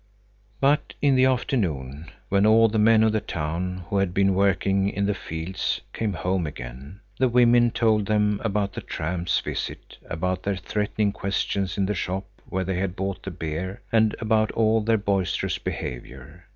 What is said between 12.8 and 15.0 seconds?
bought the beer, and about all their